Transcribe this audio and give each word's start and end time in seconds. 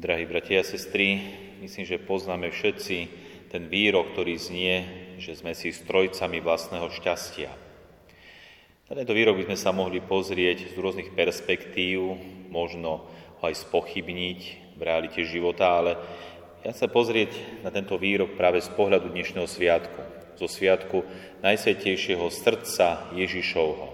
Drahí 0.00 0.24
bratia 0.24 0.64
a 0.64 0.64
sestry, 0.64 1.20
myslím, 1.60 1.84
že 1.84 2.00
poznáme 2.00 2.48
všetci 2.48 2.98
ten 3.52 3.68
výrok, 3.68 4.16
ktorý 4.16 4.32
znie, 4.40 4.76
že 5.20 5.36
sme 5.36 5.52
si 5.52 5.76
strojcami 5.76 6.40
vlastného 6.40 6.88
šťastia. 6.88 7.52
Na 8.88 8.96
tento 8.96 9.12
výrok 9.12 9.36
by 9.36 9.52
sme 9.52 9.58
sa 9.60 9.76
mohli 9.76 10.00
pozrieť 10.00 10.72
z 10.72 10.80
rôznych 10.80 11.12
perspektív, 11.12 12.16
možno 12.48 13.04
ho 13.12 13.44
aj 13.44 13.60
spochybniť 13.68 14.40
v 14.72 14.80
realite 14.80 15.20
života, 15.20 15.68
ale 15.68 16.00
ja 16.64 16.72
sa 16.72 16.88
pozrieť 16.88 17.60
na 17.60 17.68
tento 17.68 18.00
výrok 18.00 18.40
práve 18.40 18.64
z 18.64 18.72
pohľadu 18.72 19.12
dnešného 19.12 19.44
sviatku, 19.44 20.00
zo 20.40 20.48
sviatku 20.48 21.04
Najsvetejšieho 21.44 22.24
srdca 22.32 23.12
Ježišovho. 23.12 23.92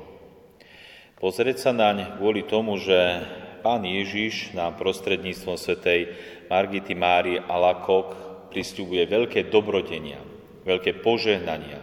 Pozrieť 1.18 1.66
sa 1.66 1.75
naň 1.75 2.14
kvôli 2.23 2.46
tomu, 2.46 2.79
že 2.79 3.27
Pán 3.66 3.82
Ježiš 3.82 4.54
nám 4.54 4.78
prostredníctvom 4.78 5.58
svätej 5.58 6.14
Margity 6.46 6.94
Márie 6.94 7.43
Alakok 7.43 8.14
pristúbuje 8.54 9.11
veľké 9.11 9.50
dobrodenia, 9.50 10.22
veľké 10.62 11.02
požehnania, 11.02 11.82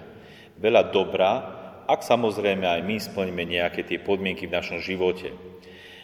veľa 0.64 0.96
dobra, 0.96 1.32
ak 1.84 2.00
samozrejme 2.08 2.64
aj 2.64 2.88
my 2.88 2.96
splníme 3.04 3.44
nejaké 3.44 3.84
tie 3.84 4.00
podmienky 4.00 4.48
v 4.48 4.56
našom 4.56 4.80
živote. 4.80 5.36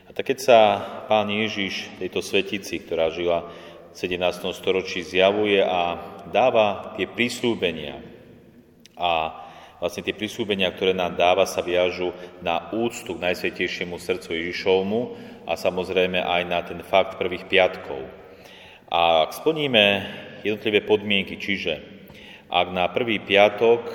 A 0.03 0.11
tak 0.11 0.27
keď 0.27 0.39
sa 0.43 0.59
pán 1.07 1.31
Ježiš 1.31 1.95
tejto 1.95 2.19
svetici, 2.19 2.83
ktorá 2.83 3.07
žila 3.15 3.47
v 3.47 3.95
17. 3.95 4.51
storočí, 4.51 4.99
zjavuje 4.99 5.63
a 5.63 5.95
dáva 6.27 6.91
tie 6.99 7.07
prísľúbenia 7.07 8.03
a 8.99 9.47
vlastne 9.79 10.03
tie 10.03 10.15
prísľúbenia, 10.15 10.69
ktoré 10.75 10.91
nám 10.91 11.15
dáva, 11.15 11.47
sa 11.47 11.63
viažu 11.63 12.11
na 12.43 12.69
úctu 12.75 13.15
k 13.15 13.23
Najsvetejšiemu 13.23 13.95
srdcu 13.95 14.29
Ježišovmu 14.35 15.01
a 15.47 15.55
samozrejme 15.55 16.19
aj 16.19 16.41
na 16.45 16.59
ten 16.61 16.79
fakt 16.83 17.15
prvých 17.15 17.47
piatkov. 17.47 18.03
A 18.91 19.25
ak 19.25 19.39
splníme 19.39 20.03
jednotlivé 20.43 20.83
podmienky, 20.83 21.39
čiže 21.39 21.79
ak 22.51 22.67
na 22.75 22.91
prvý 22.91 23.23
piatok 23.23 23.87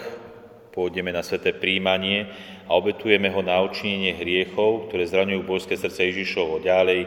pôjdeme 0.72 1.12
na 1.12 1.22
sveté 1.22 1.54
príjmanie 1.54 2.26
a 2.66 2.74
obetujeme 2.74 3.28
ho 3.30 3.40
na 3.44 3.60
očinenie 3.62 4.16
hriechov, 4.16 4.88
ktoré 4.88 5.04
zraňujú 5.04 5.42
božské 5.44 5.76
srdce 5.76 6.10
Ježišovo. 6.10 6.64
Ďalej, 6.64 7.06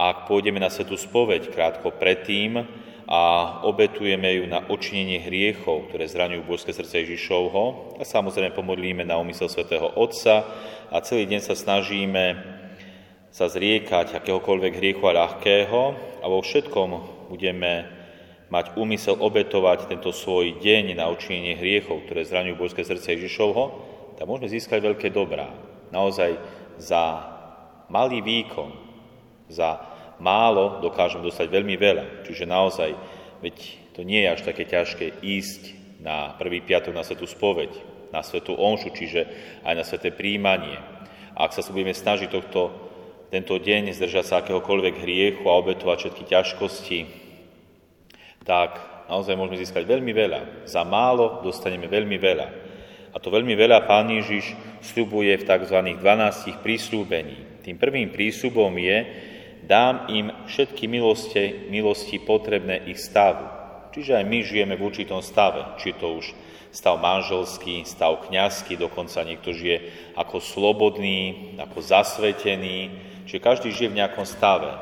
ak 0.00 0.26
pôjdeme 0.26 0.58
na 0.58 0.72
svetú 0.72 0.98
spoveď 0.98 1.52
krátko 1.52 1.94
predtým, 1.94 2.66
a 3.04 3.20
obetujeme 3.68 4.40
ju 4.40 4.44
na 4.48 4.64
očinenie 4.64 5.20
hriechov, 5.20 5.92
ktoré 5.92 6.08
zraňujú 6.08 6.48
božské 6.48 6.72
srdce 6.72 7.04
Ježišovho. 7.04 7.96
A 8.00 8.02
samozrejme 8.04 8.56
pomodlíme 8.56 9.04
na 9.04 9.20
úmysel 9.20 9.52
svätého 9.52 9.92
Otca 9.92 10.48
a 10.88 10.96
celý 11.04 11.28
deň 11.28 11.40
sa 11.44 11.52
snažíme 11.52 12.24
sa 13.34 13.50
zriekať 13.50 14.14
akéhokoľvek 14.14 14.72
hriechu 14.78 15.04
a 15.10 15.18
ľahkého 15.20 15.80
a 16.22 16.26
vo 16.30 16.38
všetkom 16.38 16.90
budeme 17.28 17.90
mať 18.46 18.78
úmysel 18.78 19.18
obetovať 19.18 19.90
tento 19.90 20.14
svoj 20.14 20.62
deň 20.62 20.94
na 20.94 21.10
učinenie 21.10 21.58
hriechov, 21.58 22.06
ktoré 22.06 22.22
zraňujú 22.22 22.54
božské 22.54 22.86
srdce 22.86 23.18
Ježišovho, 23.18 23.64
tak 24.14 24.30
môžeme 24.30 24.54
získať 24.54 24.78
veľké 24.78 25.10
dobrá. 25.10 25.50
Naozaj 25.90 26.38
za 26.78 27.34
malý 27.90 28.22
výkon, 28.22 28.70
za 29.50 29.93
málo 30.24 30.80
dokážeme 30.80 31.28
dostať 31.28 31.52
veľmi 31.52 31.76
veľa. 31.76 32.04
Čiže 32.24 32.48
naozaj, 32.48 32.96
veď 33.44 33.56
to 33.92 34.00
nie 34.00 34.24
je 34.24 34.32
až 34.32 34.40
také 34.40 34.64
ťažké 34.64 35.20
ísť 35.20 35.62
na 36.00 36.32
prvý 36.40 36.64
piatok 36.64 36.96
na 36.96 37.04
svetú 37.04 37.28
spoveď, 37.28 37.70
na 38.08 38.24
svetú 38.24 38.56
onšu, 38.56 38.92
čiže 38.96 39.28
aj 39.60 39.74
na 39.76 39.84
sveté 39.84 40.08
príjmanie. 40.08 40.80
A 41.36 41.44
ak 41.44 41.52
sa 41.52 41.60
budeme 41.68 41.92
snažiť 41.92 42.32
tohto, 42.32 42.72
tento 43.28 43.58
deň 43.58 43.92
zdržať 43.92 44.24
sa 44.24 44.34
akéhokoľvek 44.40 44.94
hriechu 45.02 45.44
a 45.50 45.58
obetovať 45.58 45.96
všetky 46.06 46.24
ťažkosti, 46.30 46.98
tak 48.46 48.78
naozaj 49.10 49.34
môžeme 49.34 49.58
získať 49.58 49.82
veľmi 49.88 50.12
veľa. 50.14 50.68
Za 50.68 50.86
málo 50.86 51.42
dostaneme 51.42 51.90
veľmi 51.90 52.14
veľa. 52.20 52.48
A 53.14 53.16
to 53.22 53.30
veľmi 53.30 53.54
veľa 53.54 53.86
Pán 53.86 54.10
Ježiš 54.10 54.54
sľubuje 54.82 55.34
v 55.38 55.46
tzv. 55.46 55.78
12 55.98 56.62
prísľúbení. 56.62 57.62
Tým 57.62 57.78
prvým 57.78 58.10
prísľubom 58.10 58.74
je, 58.78 58.98
dám 59.64 60.06
im 60.12 60.32
všetky 60.46 60.84
milosti, 60.84 61.72
milosti 61.72 62.20
potrebné 62.20 62.84
ich 62.88 63.00
stavu. 63.00 63.44
Čiže 63.94 64.20
aj 64.20 64.24
my 64.26 64.38
žijeme 64.42 64.74
v 64.74 64.86
určitom 64.90 65.22
stave, 65.22 65.78
či 65.78 65.94
to 65.94 66.18
už 66.18 66.34
stav 66.74 66.98
manželský, 66.98 67.86
stav 67.86 68.26
kňazský, 68.26 68.74
dokonca 68.74 69.22
niekto 69.22 69.54
žije 69.54 70.10
ako 70.18 70.42
slobodný, 70.42 71.54
ako 71.62 71.78
zasvetený, 71.78 72.90
čiže 73.30 73.38
každý 73.38 73.70
žije 73.70 73.94
v 73.94 73.98
nejakom 74.02 74.26
stave. 74.26 74.74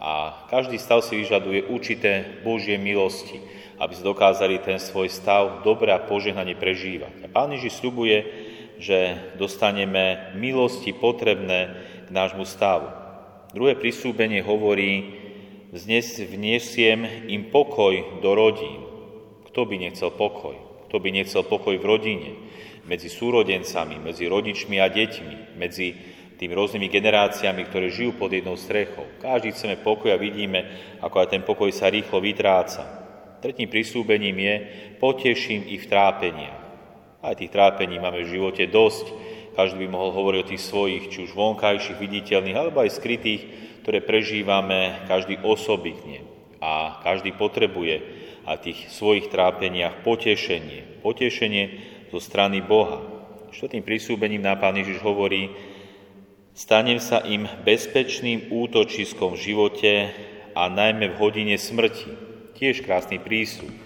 A 0.00 0.44
každý 0.48 0.80
stav 0.80 1.04
si 1.04 1.20
vyžaduje 1.20 1.68
určité 1.68 2.40
Božie 2.40 2.80
milosti, 2.80 3.40
aby 3.76 3.92
sme 3.92 4.16
dokázali 4.16 4.64
ten 4.64 4.80
svoj 4.80 5.12
stav 5.12 5.60
dobre 5.60 5.92
a 5.92 6.00
požehnanie 6.00 6.56
prežívať. 6.56 7.24
A 7.24 7.28
Pán 7.28 7.52
Ježiš 7.52 7.84
sľubuje, 7.84 8.18
že 8.80 9.16
dostaneme 9.36 10.32
milosti 10.40 10.96
potrebné 10.96 11.76
k 12.04 12.08
nášmu 12.08 12.48
stavu. 12.48 13.03
Druhé 13.54 13.78
prisúbenie 13.78 14.42
hovorí, 14.42 15.14
dnes 15.70 16.18
vniesiem 16.18 17.30
im 17.30 17.54
pokoj 17.54 18.18
do 18.18 18.34
rodín. 18.34 18.82
Kto 19.46 19.62
by 19.62 19.78
nechcel 19.78 20.10
pokoj? 20.10 20.58
Kto 20.90 20.98
by 20.98 21.14
nechcel 21.14 21.46
pokoj 21.46 21.78
v 21.78 21.86
rodine? 21.86 22.30
Medzi 22.90 23.06
súrodencami, 23.06 24.02
medzi 24.02 24.26
rodičmi 24.26 24.82
a 24.82 24.90
deťmi, 24.90 25.54
medzi 25.54 25.94
tými 26.34 26.50
rôznymi 26.50 26.90
generáciami, 26.90 27.62
ktoré 27.70 27.94
žijú 27.94 28.18
pod 28.18 28.34
jednou 28.34 28.58
strechou. 28.58 29.06
Každý 29.22 29.54
chceme 29.54 29.78
pokoj 29.86 30.10
a 30.10 30.18
vidíme, 30.18 30.66
ako 30.98 31.22
aj 31.22 31.38
ten 31.38 31.46
pokoj 31.46 31.70
sa 31.70 31.94
rýchlo 31.94 32.18
vytráca. 32.18 32.82
Tretím 33.38 33.70
prisúbením 33.70 34.34
je, 34.34 34.54
poteším 34.98 35.70
ich 35.70 35.86
trápenia. 35.86 36.58
Aj 37.22 37.38
tých 37.38 37.54
trápení 37.54 38.02
máme 38.02 38.26
v 38.26 38.34
živote 38.34 38.66
dosť, 38.66 39.33
každý 39.54 39.86
by 39.86 39.88
mohol 39.94 40.10
hovoriť 40.10 40.40
o 40.42 40.50
tých 40.50 40.62
svojich, 40.66 41.04
či 41.08 41.18
už 41.24 41.38
vonkajších, 41.38 41.98
viditeľných, 41.98 42.58
alebo 42.58 42.82
aj 42.82 42.98
skrytých, 42.98 43.42
ktoré 43.86 44.02
prežívame 44.02 45.06
každý 45.06 45.38
osobitne. 45.40 46.26
A 46.58 47.00
každý 47.06 47.30
potrebuje 47.36 48.02
a 48.44 48.60
tých 48.60 48.90
svojich 48.92 49.32
trápeniach 49.32 50.04
potešenie. 50.04 51.00
Potešenie 51.00 51.64
zo 52.12 52.20
strany 52.20 52.60
Boha. 52.60 53.00
Štvrtým 53.54 53.86
prísúbením 53.86 54.42
na 54.42 54.58
Pán 54.58 54.74
Ježiš 54.74 54.98
hovorí, 55.00 55.52
stanem 56.56 56.98
sa 56.98 57.22
im 57.22 57.46
bezpečným 57.62 58.50
útočiskom 58.50 59.38
v 59.38 59.42
živote 59.52 59.92
a 60.58 60.66
najmä 60.66 61.14
v 61.14 61.18
hodine 61.20 61.56
smrti. 61.60 62.10
Tiež 62.58 62.82
krásny 62.82 63.22
prísľub. 63.22 63.83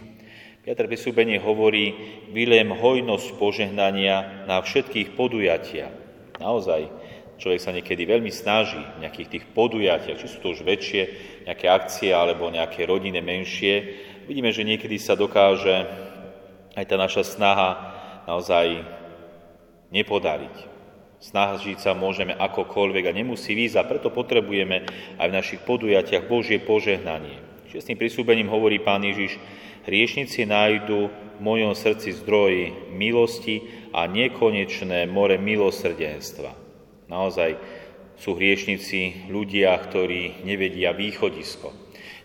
Piatr 0.69 0.85
Vysúbenie 0.85 1.41
hovorí, 1.41 1.97
vylem 2.29 2.77
hojnosť 2.77 3.41
požehnania 3.41 4.45
na 4.45 4.61
všetkých 4.61 5.17
podujatia. 5.17 5.89
Naozaj, 6.45 6.93
človek 7.41 7.57
sa 7.57 7.73
niekedy 7.73 8.05
veľmi 8.05 8.29
snaží 8.29 8.77
v 8.77 9.01
nejakých 9.01 9.33
tých 9.33 9.45
podujatiach, 9.57 10.21
či 10.21 10.29
sú 10.29 10.45
to 10.45 10.53
už 10.53 10.69
väčšie 10.69 11.03
nejaké 11.49 11.73
akcie 11.73 12.13
alebo 12.13 12.53
nejaké 12.53 12.85
rodiny 12.85 13.17
menšie. 13.17 13.75
Vidíme, 14.29 14.53
že 14.53 14.69
niekedy 14.69 15.01
sa 15.01 15.17
dokáže 15.17 15.89
aj 16.77 16.85
tá 16.85 17.01
naša 17.01 17.25
snaha 17.25 17.71
naozaj 18.29 18.85
nepodariť. 19.89 20.57
Snažiť 21.25 21.81
sa 21.81 21.97
môžeme 21.97 22.37
akokoľvek 22.37 23.09
a 23.09 23.17
nemusí 23.17 23.57
výjsť 23.57 23.77
a 23.81 23.89
preto 23.89 24.13
potrebujeme 24.13 24.85
aj 25.17 25.27
v 25.33 25.37
našich 25.41 25.65
podujatiach 25.65 26.29
Božie 26.29 26.61
požehnanie. 26.61 27.48
Šiestým 27.69 28.01
prisúbením 28.01 28.49
hovorí 28.49 28.81
pán 28.81 29.05
Ježiš, 29.05 29.37
Hriešnici 29.85 30.49
nájdu 30.49 31.13
v 31.37 31.41
mojom 31.41 31.77
srdci 31.77 32.17
zdroj 32.17 32.73
milosti 32.97 33.89
a 33.93 34.09
nekonečné 34.09 35.05
more 35.09 35.37
milosrdenstva. 35.37 36.53
Naozaj 37.13 37.61
sú 38.17 38.37
hriešnici 38.37 39.29
ľudia, 39.29 39.77
ktorí 39.85 40.45
nevedia 40.49 40.97
východisko, 40.97 41.73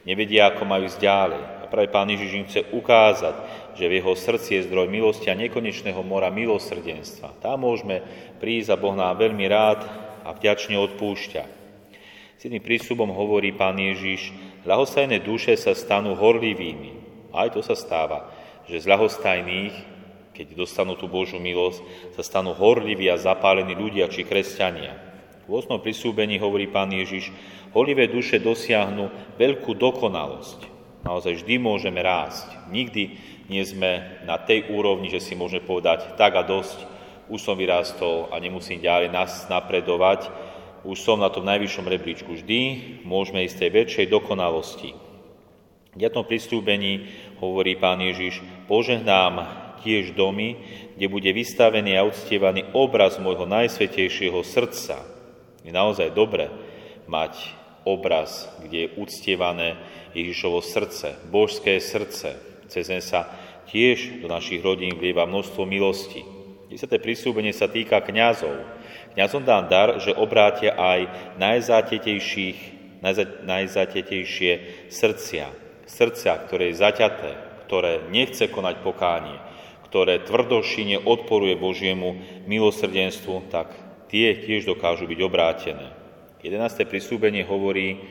nevedia, 0.07 0.51
ako 0.51 0.63
majú 0.63 0.87
ísť 0.87 0.99
ďalej. 1.03 1.43
A 1.59 1.65
práve 1.67 1.91
Pán 1.91 2.07
Ježiš 2.07 2.31
im 2.35 2.47
chce 2.47 2.61
ukázať, 2.71 3.35
že 3.75 3.87
v 3.87 3.99
jeho 3.99 4.15
srdci 4.15 4.59
je 4.59 4.65
zdroj 4.67 4.87
milosti 4.87 5.27
a 5.27 5.39
nekonečného 5.39 6.03
mora 6.07 6.31
milosrdenstva. 6.31 7.43
Tam 7.43 7.67
môžeme 7.67 7.99
prísť 8.39 8.75
a 8.75 8.79
Boh 8.79 8.95
nám 8.95 9.19
veľmi 9.19 9.43
rád 9.51 9.83
a 10.23 10.31
vďačne 10.35 10.79
odpúšťa. 10.79 11.43
S 12.39 12.51
jedným 12.51 12.63
prísľubom 12.63 13.11
hovorí 13.11 13.55
Pán 13.55 13.79
Ježiš, 13.79 14.35
ľahostajné 14.67 15.23
duše 15.23 15.55
sa 15.59 15.75
stanú 15.75 16.15
horlivými, 16.15 16.91
aj 17.33 17.57
to 17.57 17.61
sa 17.65 17.73
stáva, 17.73 18.29
že 18.69 18.83
z 18.83 18.89
ľahostajných, 18.89 19.75
keď 20.33 20.57
dostanú 20.57 20.97
tú 20.97 21.05
Božú 21.09 21.37
milosť, 21.37 21.81
sa 22.17 22.23
stanú 22.25 22.55
horliví 22.57 23.09
a 23.09 23.21
zapálení 23.21 23.75
ľudia 23.75 24.09
či 24.09 24.25
kresťania. 24.25 24.97
V 25.43 25.59
8. 25.59 25.75
prisúbení 25.83 26.39
hovorí 26.39 26.71
pán 26.71 26.89
Ježiš, 26.89 27.29
holivé 27.75 28.07
duše 28.07 28.39
dosiahnu 28.39 29.35
veľkú 29.35 29.75
dokonalosť. 29.75 30.71
Naozaj 31.03 31.43
vždy 31.43 31.55
môžeme 31.59 31.99
rásť. 31.99 32.47
Nikdy 32.71 33.03
nie 33.51 33.63
sme 33.67 34.23
na 34.23 34.39
tej 34.39 34.71
úrovni, 34.71 35.11
že 35.11 35.19
si 35.19 35.35
môžeme 35.35 35.59
povedať 35.67 36.15
tak 36.15 36.39
a 36.39 36.47
dosť, 36.47 36.87
už 37.27 37.43
som 37.43 37.59
vyrástol 37.59 38.31
a 38.31 38.39
nemusím 38.39 38.79
ďalej 38.79 39.11
nás 39.11 39.51
napredovať, 39.51 40.31
už 40.83 40.99
som 40.99 41.19
na 41.19 41.31
tom 41.31 41.47
najvyššom 41.47 41.87
rebríčku. 41.87 42.35
Vždy 42.35 42.59
môžeme 43.07 43.47
ísť 43.47 43.67
tej 43.67 43.71
väčšej 43.71 44.05
dokonalosti. 44.11 44.91
V 45.93 45.97
5. 46.01 46.25
pristúbení 46.25 47.07
hovorí 47.37 47.77
pán 47.77 48.01
Ježiš, 48.01 48.41
požehnám 48.65 49.45
tiež 49.85 50.17
domy, 50.17 50.57
kde 50.97 51.07
bude 51.11 51.29
vystavený 51.29 51.99
a 51.99 52.07
uctievaný 52.07 52.65
obraz 52.73 53.21
môjho 53.21 53.45
najsvetejšieho 53.45 54.41
srdca. 54.41 55.05
Je 55.61 55.71
naozaj 55.71 56.11
dobre 56.17 56.49
mať 57.05 57.35
obraz, 57.85 58.49
kde 58.63 58.87
je 58.87 58.93
uctievané 58.97 59.77
Ježišovo 60.17 60.63
srdce, 60.63 61.19
božské 61.29 61.77
srdce. 61.77 62.39
Cez 62.71 62.89
sa 63.05 63.29
tiež 63.69 64.23
do 64.23 64.27
našich 64.31 64.65
rodín 64.65 64.97
vlieva 64.97 65.29
množstvo 65.29 65.61
milostí. 65.67 66.25
10. 66.73 66.89
prisúbenie 66.97 67.53
sa 67.53 67.69
týka 67.69 68.01
kňazov. 68.01 68.65
Kňazom 69.13 69.45
dám 69.45 69.69
dar, 69.69 70.01
že 70.01 70.09
obrátia 70.09 70.73
aj 70.73 71.05
najzátetejšie 71.37 72.49
srdcia, 74.89 75.53
srdcia, 75.85 76.33
ktoré 76.49 76.73
je 76.73 76.81
zaťaté, 76.81 77.37
ktoré 77.69 78.09
nechce 78.09 78.49
konať 78.49 78.81
pokánie, 78.81 79.37
ktoré 79.85 80.25
tvrdošine 80.25 81.05
odporuje 81.05 81.53
Božiemu 81.61 82.17
milosrdenstvu, 82.49 83.53
tak 83.53 83.69
tie 84.09 84.41
tiež 84.41 84.65
dokážu 84.65 85.05
byť 85.05 85.19
obrátené. 85.21 85.93
11. 86.41 86.89
prisúbenie 86.89 87.45
hovorí, 87.45 88.01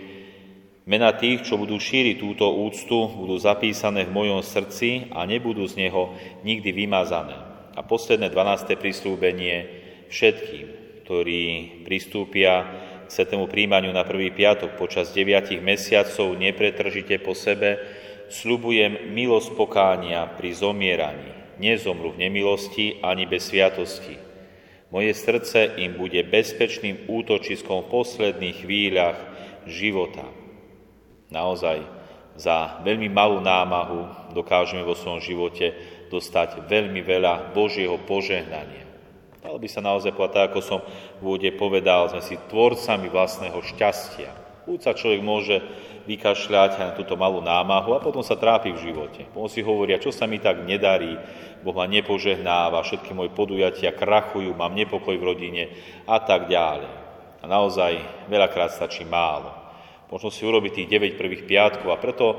mena 0.86 1.10
tých, 1.10 1.42
čo 1.42 1.58
budú 1.58 1.82
šíriť 1.82 2.22
túto 2.22 2.46
úctu, 2.46 3.10
budú 3.10 3.34
zapísané 3.42 4.06
v 4.06 4.14
mojom 4.14 4.38
srdci 4.38 5.10
a 5.10 5.26
nebudú 5.26 5.66
z 5.66 5.82
neho 5.82 6.14
nikdy 6.46 6.70
vymazané. 6.70 7.51
A 7.72 7.80
posledné 7.80 8.28
12. 8.28 8.76
prislúbenie 8.76 9.64
všetkým, 10.12 10.66
ktorí 11.04 11.44
pristúpia 11.88 12.68
svetému 13.08 13.48
príjmaniu 13.48 13.92
na 13.96 14.04
prvý 14.04 14.28
piatok 14.28 14.76
počas 14.76 15.12
deviatich 15.16 15.60
mesiacov 15.64 16.36
nepretržite 16.36 17.20
po 17.24 17.32
sebe, 17.32 17.80
slubujem 18.28 19.12
milosť 19.12 19.56
pokánia 19.56 20.28
pri 20.36 20.52
zomieraní. 20.52 21.30
Nezomru 21.60 22.16
v 22.16 22.28
nemilosti 22.28 23.00
ani 23.04 23.28
bez 23.28 23.48
sviatosti. 23.52 24.16
Moje 24.92 25.16
srdce 25.16 25.80
im 25.80 25.96
bude 25.96 26.20
bezpečným 26.28 27.08
útočiskom 27.08 27.88
v 27.88 27.92
posledných 27.92 28.56
chvíľach 28.68 29.16
života. 29.64 30.28
Naozaj, 31.32 32.01
za 32.36 32.80
veľmi 32.80 33.12
malú 33.12 33.44
námahu 33.44 34.32
dokážeme 34.32 34.80
vo 34.80 34.96
svojom 34.96 35.20
živote 35.20 35.76
dostať 36.08 36.68
veľmi 36.68 37.00
veľa 37.04 37.52
Božieho 37.56 37.96
požehnania. 38.04 38.88
Dalo 39.42 39.58
by 39.58 39.68
sa 39.68 39.82
naozaj 39.82 40.14
povedať, 40.14 40.34
tak 40.38 40.44
ako 40.54 40.60
som 40.62 40.80
v 41.18 41.22
úvode 41.24 41.50
povedal, 41.58 42.08
sme 42.08 42.22
si 42.22 42.38
tvorcami 42.38 43.10
vlastného 43.10 43.58
šťastia. 43.58 44.30
Buď 44.62 44.78
sa 44.78 44.92
človek 44.94 45.18
môže 45.18 45.58
vykašľať 46.06 46.70
na 46.78 46.88
túto 46.94 47.18
malú 47.18 47.42
námahu 47.42 47.98
a 47.98 48.02
potom 48.02 48.22
sa 48.22 48.38
trápi 48.38 48.70
v 48.70 48.82
živote. 48.90 49.26
On 49.34 49.50
si 49.50 49.58
hovoria, 49.58 49.98
čo 49.98 50.14
sa 50.14 50.30
mi 50.30 50.38
tak 50.38 50.62
nedarí, 50.62 51.18
Boh 51.62 51.74
ma 51.74 51.86
nepožehnáva, 51.86 52.82
všetky 52.82 53.14
moje 53.14 53.34
podujatia 53.34 53.94
krachujú, 53.94 54.54
mám 54.54 54.74
nepokoj 54.74 55.14
v 55.14 55.26
rodine 55.26 55.64
a 56.06 56.18
tak 56.22 56.46
ďalej. 56.50 56.90
A 57.42 57.44
naozaj 57.46 58.26
veľakrát 58.30 58.70
stačí 58.70 59.02
málo. 59.02 59.61
Možno 60.12 60.28
si 60.28 60.44
urobiť 60.44 60.84
tých 60.84 60.88
9 60.92 61.16
prvých 61.16 61.48
piatkov 61.48 61.88
a 61.88 61.96
preto 61.96 62.36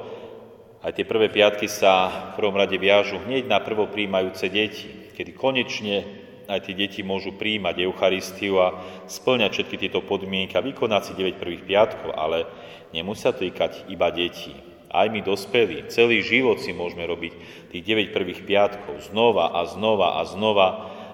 aj 0.85 0.93
tie 0.93 1.09
prvé 1.09 1.33
piatky 1.33 1.65
sa 1.65 2.05
v 2.37 2.37
prvom 2.37 2.53
rade 2.53 2.77
viažu 2.77 3.17
hneď 3.25 3.49
na 3.49 3.57
prvopríjmajúce 3.65 4.45
deti, 4.45 5.09
kedy 5.17 5.33
konečne 5.33 6.05
aj 6.45 6.69
tie 6.69 6.77
deti 6.77 7.01
môžu 7.01 7.33
príjmať 7.33 7.81
Eucharistiu 7.81 8.61
a 8.61 8.77
splňať 9.09 9.49
všetky 9.57 9.75
tieto 9.81 10.05
podmienky 10.05 10.53
a 10.53 10.61
vykonať 10.61 11.01
si 11.01 11.11
9 11.17 11.41
prvých 11.41 11.65
piatkov, 11.65 12.13
ale 12.13 12.45
nemusia 12.93 13.33
to 13.33 13.41
týkať 13.49 13.89
iba 13.89 14.13
deti. 14.13 14.53
Aj 14.93 15.09
my 15.09 15.25
dospelí, 15.25 15.89
celý 15.89 16.21
život 16.21 16.61
si 16.61 16.77
môžeme 16.77 17.09
robiť 17.09 17.33
tých 17.73 17.81
9 17.81 18.13
prvých 18.13 18.45
piatkov 18.45 19.01
znova 19.09 19.49
a 19.49 19.65
znova 19.65 20.21
a 20.21 20.29
znova, 20.29 20.67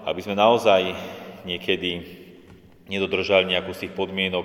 aby 0.04 0.20
sme 0.20 0.36
naozaj 0.36 0.92
niekedy 1.48 2.04
nedodržali 2.92 3.48
nejakú 3.48 3.72
z 3.72 3.88
tých 3.88 3.96
podmienok 3.96 4.44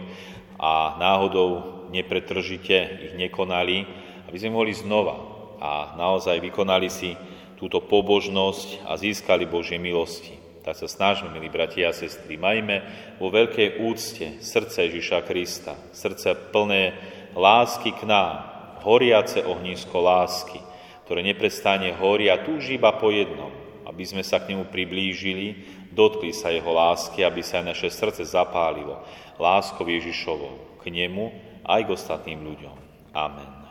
a 0.55 0.95
náhodou 0.95 1.74
nepretržite 1.91 2.77
ich 3.11 3.13
nekonali, 3.17 3.85
aby 4.29 4.37
sme 4.37 4.55
mohli 4.55 4.73
znova 4.73 5.15
a 5.59 5.95
naozaj 5.95 6.43
vykonali 6.43 6.89
si 6.91 7.15
túto 7.55 7.79
pobožnosť 7.79 8.83
a 8.83 8.99
získali 8.99 9.47
Božie 9.47 9.79
milosti. 9.79 10.35
Tak 10.65 10.75
sa 10.75 10.89
snažme, 10.89 11.29
milí 11.29 11.47
bratia 11.47 11.93
a 11.93 11.95
sestry, 11.95 12.41
majme 12.41 12.81
vo 13.21 13.29
veľkej 13.29 13.85
úcte 13.85 14.41
srdce 14.41 14.89
Ježiša 14.89 15.21
Krista, 15.23 15.77
srdce 15.93 16.33
plné 16.49 16.97
lásky 17.37 17.93
k 17.93 18.01
nám, 18.09 18.33
horiace 18.81 19.45
ohnisko 19.45 20.01
lásky, 20.01 20.57
ktoré 21.05 21.21
neprestane 21.21 21.93
horí 21.93 22.33
a 22.33 22.41
túži 22.41 22.81
iba 22.81 22.97
po 22.97 23.13
jednom, 23.13 23.53
aby 23.85 24.03
sme 24.09 24.25
sa 24.25 24.41
k 24.41 24.57
nemu 24.57 24.65
priblížili, 24.73 25.47
dotkli 25.93 26.33
sa 26.33 26.49
jeho 26.49 26.73
lásky, 26.73 27.21
aby 27.21 27.45
sa 27.45 27.61
aj 27.61 27.65
naše 27.69 27.89
srdce 27.93 28.25
zapálilo 28.25 29.05
láskou 29.37 29.85
Ježišovou 29.85 30.81
k 30.81 30.89
nemu 30.89 31.54
aj 31.65 31.81
k 31.85 31.89
ostatným 31.93 32.45
ľuďom. 32.45 32.77
Amen. 33.17 33.64